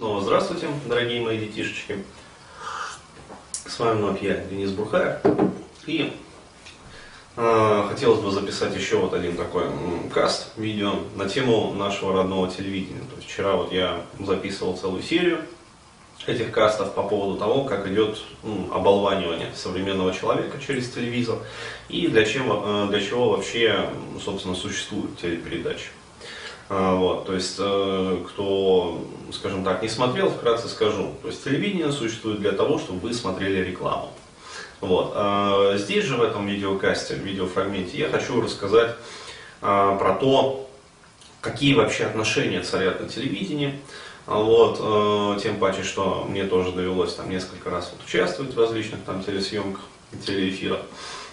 Снова 0.00 0.22
здравствуйте, 0.22 0.66
дорогие 0.86 1.20
мои 1.20 1.38
детишечки. 1.38 2.02
С 3.66 3.78
вами 3.78 3.98
вновь 3.98 4.22
я, 4.22 4.36
Денис 4.46 4.70
Бурхаев. 4.70 5.18
И 5.84 6.16
э, 7.36 7.84
хотелось 7.86 8.20
бы 8.20 8.30
записать 8.30 8.74
еще 8.74 8.96
вот 8.96 9.12
один 9.12 9.36
такой 9.36 9.66
каст, 10.10 10.52
видео 10.56 10.94
на 11.16 11.28
тему 11.28 11.74
нашего 11.74 12.14
родного 12.14 12.50
телевидения. 12.50 13.02
То 13.10 13.16
есть 13.16 13.28
вчера 13.28 13.56
вот 13.56 13.74
я 13.74 14.00
записывал 14.18 14.74
целую 14.74 15.02
серию 15.02 15.42
этих 16.26 16.50
кастов 16.50 16.94
по 16.94 17.02
поводу 17.02 17.38
того, 17.38 17.64
как 17.64 17.86
идет 17.86 18.22
м, 18.42 18.72
оболванивание 18.72 19.52
современного 19.54 20.14
человека 20.14 20.56
через 20.66 20.88
телевизор 20.88 21.40
и 21.90 22.08
для 22.08 22.24
чего, 22.24 22.62
э, 22.64 22.86
для 22.88 23.02
чего 23.02 23.32
вообще, 23.32 23.90
собственно, 24.24 24.54
существуют 24.54 25.18
телепередачи. 25.18 25.88
А, 26.72 26.94
Вот, 26.94 27.26
то 27.26 27.34
есть, 27.34 27.56
э, 27.58 28.18
кто, 28.28 29.04
скажем 29.32 29.64
так, 29.64 29.82
не 29.82 29.88
смотрел, 29.88 30.30
вкратце 30.30 30.68
скажу. 30.68 31.14
То 31.20 31.28
есть, 31.28 31.42
телевидение 31.42 31.90
существует 31.90 32.38
для 32.38 32.52
того, 32.52 32.78
чтобы 32.78 33.00
вы 33.00 33.12
смотрели 33.12 33.68
рекламу. 33.68 34.12
Вот. 34.80 35.12
а 35.16 35.76
Здесь 35.76 36.04
же, 36.04 36.16
в 36.16 36.22
этом 36.22 36.46
видеокасте, 36.46 37.16
в 37.16 37.18
видеофрагменте, 37.18 37.98
я 37.98 38.08
хочу 38.08 38.40
рассказать 38.40 38.94
а, 39.60 39.96
про 39.96 40.14
то, 40.14 40.70
какие 41.40 41.74
вообще 41.74 42.04
отношения 42.04 42.62
царят 42.62 43.00
на 43.00 43.08
телевидении. 43.08 43.80
Вот, 44.26 44.78
э, 44.80 45.40
тем 45.42 45.58
паче, 45.58 45.82
что 45.82 46.24
мне 46.28 46.44
тоже 46.44 46.70
довелось 46.70 47.14
там 47.14 47.30
несколько 47.30 47.68
раз 47.70 47.92
вот 47.92 48.06
участвовать 48.06 48.54
в 48.54 48.60
различных 48.60 49.00
там 49.02 49.24
телесъемках, 49.24 49.82
телеэфирах. 50.24 50.82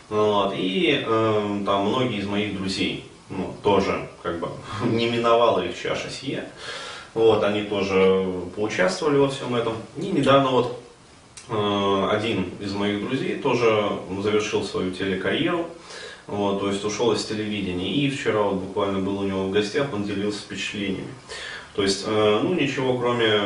Вот, 0.09 0.53
и 0.55 1.03
э, 1.05 1.61
там 1.63 1.89
многие 1.89 2.21
из 2.21 2.25
моих 2.25 2.57
друзей 2.57 3.05
ну, 3.29 3.53
тоже 3.61 4.09
как 4.27 4.39
бы 4.39 4.49
не 4.85 5.09
миновала 5.09 5.61
их 5.61 5.81
чаша 5.81 6.09
сия. 6.09 6.49
Вот, 7.13 7.43
они 7.43 7.63
тоже 7.63 8.25
поучаствовали 8.55 9.17
во 9.17 9.29
всем 9.29 9.55
этом. 9.55 9.73
И 9.97 10.07
недавно 10.07 10.49
вот 10.49 10.79
э, 11.49 12.09
один 12.11 12.51
из 12.59 12.73
моих 12.73 13.07
друзей 13.07 13.35
тоже 13.37 13.89
завершил 14.21 14.63
свою 14.63 14.91
телекарьеру. 14.91 15.67
Вот, 16.27 16.59
то 16.59 16.69
есть 16.69 16.83
ушел 16.83 17.13
из 17.13 17.23
телевидения. 17.23 17.89
И 17.91 18.09
вчера 18.09 18.41
вот 18.41 18.55
буквально 18.55 18.99
был 18.99 19.19
у 19.19 19.23
него 19.23 19.45
в 19.45 19.51
гостях, 19.51 19.93
он 19.93 20.03
делился 20.03 20.41
впечатлениями. 20.41 21.07
То 21.73 21.83
есть, 21.83 22.03
э, 22.05 22.39
ну 22.43 22.53
ничего 22.53 22.97
кроме, 22.97 23.41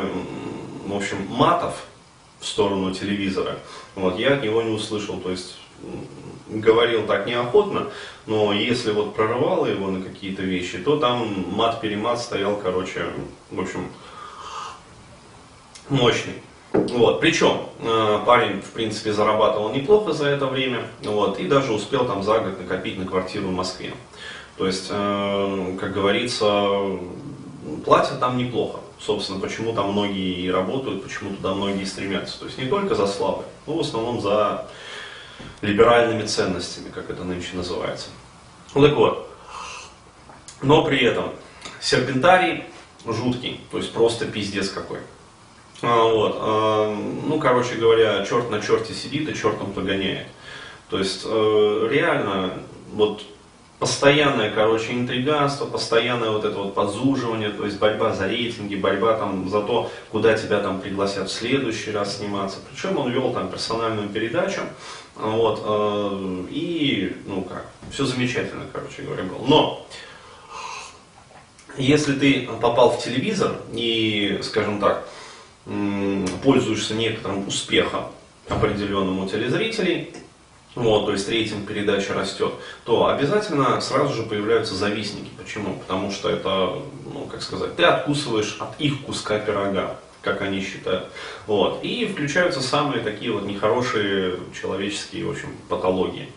в 0.87 0.95
общем, 0.95 1.17
матов 1.29 1.85
в 2.39 2.47
сторону 2.47 2.91
телевизора, 2.91 3.59
вот, 3.93 4.17
я 4.17 4.33
от 4.33 4.43
него 4.43 4.63
не 4.63 4.71
услышал. 4.71 5.17
То 5.19 5.29
есть, 5.29 5.57
говорил 6.51 7.07
так 7.07 7.25
неохотно, 7.25 7.87
но 8.25 8.53
если 8.53 8.91
вот 8.91 9.15
прорывало 9.15 9.65
его 9.65 9.89
на 9.89 10.03
какие-то 10.03 10.43
вещи, 10.43 10.77
то 10.77 10.97
там 10.97 11.45
мат-перемат 11.55 12.19
стоял, 12.19 12.57
короче, 12.57 13.05
в 13.49 13.59
общем, 13.59 13.87
мощный. 15.89 16.33
Вот. 16.73 17.19
Причем 17.19 17.63
э, 17.79 18.19
парень, 18.25 18.61
в 18.61 18.71
принципе, 18.71 19.11
зарабатывал 19.11 19.73
неплохо 19.73 20.13
за 20.13 20.27
это 20.27 20.45
время, 20.45 20.87
вот, 21.03 21.39
и 21.39 21.47
даже 21.47 21.73
успел 21.73 22.05
там 22.05 22.23
за 22.23 22.39
год 22.39 22.59
накопить 22.59 22.97
на 22.97 23.05
квартиру 23.05 23.47
в 23.47 23.53
Москве. 23.53 23.93
То 24.57 24.67
есть, 24.67 24.87
э, 24.89 25.77
как 25.79 25.93
говорится, 25.93 26.69
платят 27.85 28.19
там 28.19 28.37
неплохо. 28.37 28.79
Собственно, 28.99 29.39
почему 29.39 29.73
там 29.73 29.91
многие 29.91 30.35
и 30.35 30.51
работают, 30.51 31.03
почему 31.03 31.35
туда 31.35 31.53
многие 31.55 31.85
стремятся. 31.85 32.39
То 32.39 32.45
есть 32.45 32.57
не 32.57 32.65
только 32.65 32.93
за 32.93 33.07
славой, 33.07 33.45
но 33.65 33.75
в 33.75 33.79
основном 33.79 34.21
за 34.21 34.67
либеральными 35.61 36.25
ценностями, 36.25 36.89
как 36.89 37.09
это 37.09 37.23
нынче 37.23 37.55
называется. 37.55 38.09
Ну 38.73 38.87
так 38.87 38.95
вот, 38.95 39.29
но 40.61 40.83
при 40.83 41.03
этом 41.03 41.31
серпентарий 41.79 42.65
жуткий, 43.05 43.61
то 43.71 43.77
есть 43.77 43.91
просто 43.93 44.25
пиздец 44.25 44.69
какой. 44.69 44.99
А, 45.81 46.03
вот, 46.03 46.37
а, 46.39 46.95
ну, 46.95 47.39
короче 47.39 47.75
говоря, 47.75 48.23
черт 48.25 48.51
на 48.51 48.61
черте 48.61 48.93
сидит 48.93 49.27
и 49.27 49.35
чертом 49.35 49.73
погоняет. 49.73 50.27
То 50.89 50.99
есть 50.99 51.21
э, 51.25 51.87
реально 51.89 52.59
вот 52.91 53.23
постоянное, 53.81 54.51
короче, 54.51 54.93
интриганство, 54.93 55.65
постоянное 55.65 56.29
вот 56.29 56.45
это 56.45 56.55
вот 56.55 56.75
подзуживание, 56.75 57.49
то 57.49 57.65
есть 57.65 57.79
борьба 57.79 58.13
за 58.13 58.27
рейтинги, 58.27 58.75
борьба 58.75 59.17
там 59.17 59.49
за 59.49 59.59
то, 59.61 59.91
куда 60.11 60.37
тебя 60.37 60.59
там 60.59 60.81
пригласят 60.81 61.29
в 61.29 61.33
следующий 61.33 61.89
раз 61.89 62.17
сниматься. 62.17 62.59
Причем 62.69 62.95
он 62.99 63.11
вел 63.11 63.33
там 63.33 63.49
персональную 63.49 64.07
передачу, 64.09 64.61
вот, 65.15 65.63
э, 65.65 66.43
и, 66.51 67.17
ну 67.25 67.41
как, 67.41 67.65
все 67.91 68.05
замечательно, 68.05 68.65
короче 68.71 69.01
говоря, 69.01 69.23
было. 69.23 69.43
Но, 69.47 69.87
если 71.75 72.13
ты 72.13 72.47
попал 72.61 72.91
в 72.91 73.03
телевизор 73.03 73.55
и, 73.73 74.41
скажем 74.43 74.79
так, 74.79 75.07
пользуешься 76.43 76.93
некоторым 76.93 77.47
успехом 77.47 78.05
определенным 78.47 79.23
у 79.23 79.27
телезрителей, 79.27 80.13
вот, 80.73 81.05
то 81.05 81.11
есть 81.11 81.27
рейтинг 81.27 81.67
передачи 81.67 82.11
растет, 82.11 82.53
то 82.85 83.07
обязательно 83.07 83.81
сразу 83.81 84.13
же 84.13 84.23
появляются 84.23 84.73
завистники. 84.73 85.29
Почему? 85.37 85.75
Потому 85.79 86.11
что 86.11 86.29
это, 86.29 86.77
ну, 87.13 87.27
как 87.29 87.41
сказать, 87.41 87.75
ты 87.75 87.83
откусываешь 87.83 88.57
от 88.59 88.79
их 88.79 89.01
куска 89.01 89.39
пирога, 89.39 89.97
как 90.21 90.41
они 90.41 90.61
считают. 90.61 91.07
Вот. 91.45 91.83
И 91.83 92.05
включаются 92.05 92.61
самые 92.61 93.03
такие 93.03 93.33
вот 93.33 93.45
нехорошие 93.45 94.37
человеческие, 94.59 95.25
в 95.25 95.31
общем, 95.31 95.49
патологии. 95.67 96.29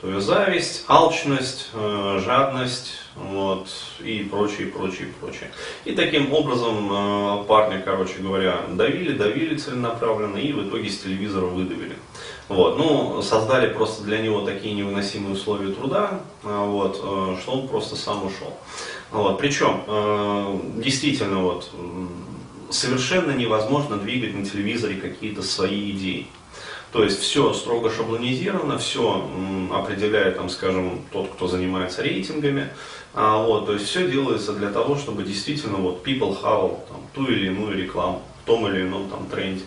То 0.00 0.10
есть 0.10 0.26
зависть, 0.26 0.84
алчность, 0.88 1.70
э, 1.74 2.20
жадность, 2.24 2.94
вот, 3.14 3.68
и 4.00 4.26
прочее, 4.28 4.66
прочее, 4.66 5.08
прочее. 5.20 5.48
И 5.84 5.92
таким 5.92 6.32
образом 6.32 6.90
э, 6.90 7.44
парня, 7.44 7.80
короче 7.80 8.14
говоря, 8.18 8.62
давили, 8.70 9.12
давили 9.12 9.56
целенаправленно 9.56 10.38
и 10.38 10.52
в 10.52 10.66
итоге 10.66 10.90
с 10.90 10.98
телевизора 10.98 11.44
выдавили. 11.44 11.96
Вот, 12.48 12.76
ну, 12.76 13.22
создали 13.22 13.72
просто 13.72 14.02
для 14.02 14.18
него 14.18 14.42
такие 14.42 14.74
невыносимые 14.74 15.34
условия 15.34 15.72
труда, 15.72 16.20
а, 16.42 16.66
вот, 16.66 17.00
э, 17.02 17.36
что 17.40 17.52
он 17.52 17.68
просто 17.68 17.96
сам 17.96 18.26
ушел. 18.26 18.54
Вот, 19.10 19.38
причем, 19.38 19.82
э, 19.86 20.58
действительно, 20.76 21.42
вот, 21.42 21.70
совершенно 22.70 23.32
невозможно 23.32 23.96
двигать 23.96 24.34
на 24.34 24.44
телевизоре 24.44 24.96
какие-то 24.96 25.42
свои 25.42 25.92
идеи. 25.92 26.26
То 26.92 27.02
есть 27.02 27.20
все 27.20 27.54
строго 27.54 27.90
шаблонизировано, 27.90 28.76
все 28.76 29.26
определяет, 29.72 30.36
там, 30.36 30.50
скажем, 30.50 31.00
тот, 31.10 31.30
кто 31.30 31.48
занимается 31.48 32.02
рейтингами. 32.02 32.68
А, 33.14 33.42
вот, 33.42 33.66
то 33.66 33.72
есть 33.72 33.86
все 33.86 34.10
делается 34.10 34.52
для 34.52 34.68
того, 34.68 34.96
чтобы 34.96 35.22
действительно 35.22 35.78
вот, 35.78 36.06
people 36.06 36.38
have 36.42 36.80
там, 36.88 37.00
ту 37.14 37.26
или 37.26 37.46
иную 37.46 37.76
рекламу 37.78 38.22
том 38.44 38.66
или 38.66 38.82
ином 38.82 39.08
там, 39.08 39.26
тренде. 39.26 39.62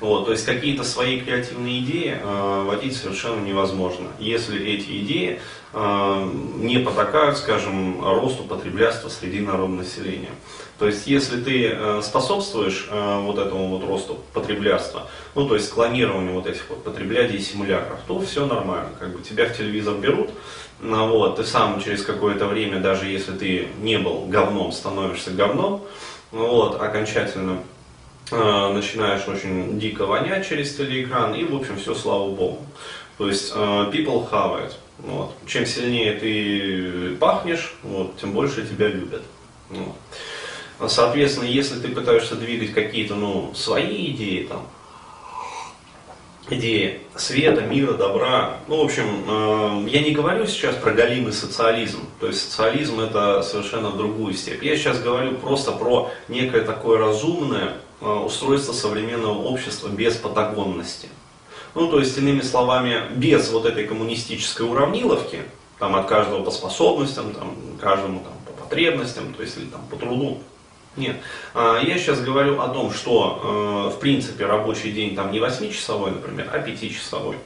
Вот, 0.00 0.26
то 0.26 0.32
есть 0.32 0.46
какие-то 0.46 0.84
свои 0.84 1.20
креативные 1.20 1.80
идеи 1.80 2.18
э, 2.20 2.64
вводить 2.66 2.96
совершенно 2.96 3.40
невозможно, 3.44 4.08
если 4.18 4.64
эти 4.64 5.02
идеи 5.02 5.40
э, 5.72 6.32
не 6.56 6.78
потакают, 6.78 7.36
скажем, 7.38 8.00
росту 8.02 8.44
потреблятства 8.44 9.08
среди 9.08 9.40
народного 9.40 9.82
населения. 9.82 10.30
То 10.78 10.86
есть 10.86 11.06
если 11.06 11.42
ты 11.42 11.68
э, 11.68 12.00
способствуешь 12.02 12.88
э, 12.90 13.20
вот 13.20 13.38
этому 13.38 13.68
вот 13.68 13.86
росту 13.86 14.20
потреблятства, 14.32 15.08
ну 15.34 15.46
то 15.46 15.54
есть 15.54 15.70
клонированию 15.70 16.32
вот 16.32 16.46
этих 16.46 16.70
вот 16.70 16.84
потреблядий 16.84 17.36
и 17.36 17.42
симулякров, 17.42 17.98
то 18.06 18.20
все 18.20 18.46
нормально, 18.46 18.90
как 18.98 19.14
бы 19.14 19.22
тебя 19.22 19.46
в 19.46 19.56
телевизор 19.56 19.96
берут, 19.96 20.30
ну, 20.82 21.08
вот, 21.08 21.36
ты 21.36 21.44
сам 21.44 21.82
через 21.82 22.02
какое-то 22.02 22.46
время, 22.46 22.80
даже 22.80 23.06
если 23.06 23.32
ты 23.32 23.68
не 23.82 23.98
был 23.98 24.24
говном, 24.26 24.72
становишься 24.72 25.30
говном, 25.30 25.82
вот, 26.32 26.80
окончательно 26.80 27.58
начинаешь 28.36 29.26
очень 29.26 29.78
дико 29.78 30.06
вонять 30.06 30.48
через 30.48 30.74
телеэкран, 30.74 31.34
и, 31.34 31.44
в 31.44 31.54
общем, 31.54 31.76
все, 31.76 31.94
слава 31.94 32.30
богу. 32.30 32.64
То 33.18 33.28
есть, 33.28 33.52
э, 33.54 33.58
people 33.92 34.30
have 34.30 34.66
it. 34.66 34.72
Вот. 34.98 35.34
Чем 35.46 35.66
сильнее 35.66 36.14
ты 36.14 37.16
пахнешь, 37.16 37.74
вот, 37.82 38.16
тем 38.18 38.32
больше 38.32 38.66
тебя 38.66 38.88
любят. 38.88 39.22
Вот. 39.70 40.90
Соответственно, 40.90 41.44
если 41.44 41.78
ты 41.78 41.88
пытаешься 41.88 42.36
двигать 42.36 42.72
какие-то 42.72 43.14
ну, 43.14 43.52
свои 43.54 44.10
идеи, 44.12 44.44
там, 44.44 44.66
идеи 46.48 47.00
света, 47.14 47.62
мира, 47.62 47.92
добра. 47.94 48.56
Ну, 48.66 48.78
в 48.80 48.84
общем, 48.84 49.24
э, 49.26 49.88
я 49.90 50.02
не 50.02 50.12
говорю 50.12 50.46
сейчас 50.46 50.74
про 50.76 50.92
галимый 50.92 51.32
социализм. 51.32 52.00
То 52.18 52.28
есть 52.28 52.50
социализм 52.50 53.00
это 53.00 53.42
совершенно 53.42 53.90
другую 53.90 54.34
степь. 54.34 54.62
Я 54.62 54.76
сейчас 54.76 55.00
говорю 55.00 55.36
просто 55.36 55.72
про 55.72 56.10
некое 56.28 56.62
такое 56.62 56.98
разумное 56.98 57.64
э, 57.68 57.89
устройство 58.00 58.72
современного 58.72 59.38
общества 59.42 59.88
без 59.88 60.16
патагонности. 60.16 61.08
Ну, 61.74 61.88
то 61.88 62.00
есть, 62.00 62.18
иными 62.18 62.40
словами, 62.40 63.02
без 63.14 63.50
вот 63.50 63.66
этой 63.66 63.86
коммунистической 63.86 64.68
уравниловки, 64.68 65.42
там 65.78 65.94
от 65.94 66.08
каждого 66.08 66.42
по 66.42 66.50
способностям, 66.50 67.32
там, 67.32 67.54
каждому 67.80 68.20
там, 68.20 68.32
по 68.46 68.62
потребностям, 68.62 69.34
то 69.34 69.42
есть 69.42 69.56
или 69.56 69.66
там 69.66 69.80
по 69.88 69.96
труду. 69.96 70.38
Нет. 70.96 71.16
А, 71.54 71.80
я 71.80 71.98
сейчас 71.98 72.20
говорю 72.20 72.60
о 72.60 72.68
том, 72.68 72.92
что 72.92 73.88
э, 73.92 73.96
в 73.96 74.00
принципе 74.00 74.46
рабочий 74.46 74.90
день 74.90 75.14
там 75.14 75.30
не 75.30 75.38
8-часовой, 75.38 76.10
например, 76.10 76.50
а 76.52 76.58
5-часовой. 76.58 77.36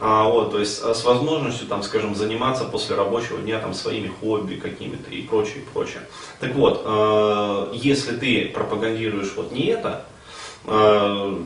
А, 0.00 0.24
вот, 0.24 0.50
то 0.50 0.58
есть 0.58 0.82
с 0.82 1.04
возможностью, 1.04 1.66
там, 1.66 1.82
скажем, 1.82 2.14
заниматься 2.14 2.64
после 2.64 2.96
рабочего 2.96 3.38
дня 3.38 3.58
там, 3.58 3.72
своими 3.72 4.08
хобби 4.08 4.56
какими-то 4.56 5.10
и 5.10 5.22
прочее, 5.22 5.64
прочее. 5.72 6.02
Так 6.40 6.54
вот, 6.54 6.82
э, 6.84 7.70
если 7.74 8.16
ты 8.16 8.50
пропагандируешь 8.54 9.32
вот 9.34 9.50
не 9.50 9.66
это, 9.66 10.04
э, 10.66 11.38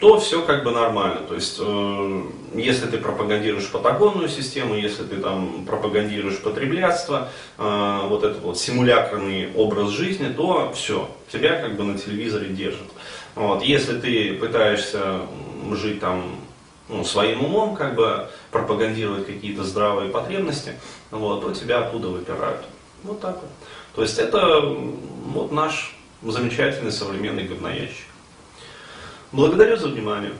то 0.00 0.18
все 0.18 0.42
как 0.42 0.64
бы 0.64 0.70
нормально. 0.70 1.20
То 1.28 1.34
есть, 1.34 1.58
э, 1.60 2.22
если 2.54 2.86
ты 2.86 2.98
пропагандируешь 2.98 3.70
патагонную 3.70 4.28
систему, 4.28 4.74
если 4.74 5.04
ты 5.04 5.16
там 5.16 5.64
пропагандируешь 5.66 6.38
потреблятство, 6.38 7.28
э, 7.58 8.00
вот 8.08 8.24
этот 8.24 8.42
вот 8.42 8.58
симулякрный 8.58 9.52
образ 9.54 9.90
жизни, 9.90 10.28
то 10.28 10.72
все, 10.74 11.08
тебя 11.32 11.60
как 11.60 11.76
бы 11.76 11.84
на 11.84 11.98
телевизоре 11.98 12.48
держат. 12.48 12.88
Вот. 13.34 13.62
Если 13.62 13.98
ты 13.98 14.34
пытаешься 14.34 15.20
жить 15.72 16.00
там 16.00 16.36
ну, 16.88 17.04
своим 17.04 17.44
умом, 17.44 17.74
как 17.74 17.94
бы 17.94 18.28
пропагандировать 18.50 19.26
какие-то 19.26 19.64
здравые 19.64 20.10
потребности, 20.10 20.74
вот, 21.10 21.42
то 21.42 21.52
тебя 21.52 21.80
оттуда 21.80 22.08
выпирают. 22.08 22.64
Вот 23.02 23.20
так 23.20 23.36
вот. 23.36 23.50
То 23.94 24.02
есть 24.02 24.18
это 24.18 24.60
вот 24.60 25.52
наш 25.52 25.96
замечательный 26.22 26.92
современный 26.92 27.44
говноящик. 27.44 28.06
Благодарю 29.32 29.76
за 29.76 29.88
внимание. 29.88 30.32